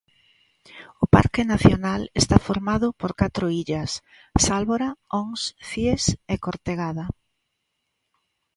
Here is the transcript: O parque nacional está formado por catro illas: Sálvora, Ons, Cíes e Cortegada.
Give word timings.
O 1.03 1.05
parque 1.15 1.41
nacional 1.53 2.01
está 2.21 2.37
formado 2.47 2.87
por 2.99 3.11
catro 3.21 3.45
illas: 3.61 3.91
Sálvora, 4.45 4.89
Ons, 5.21 5.41
Cíes 5.69 6.03
e 6.33 6.35
Cortegada. 6.45 7.05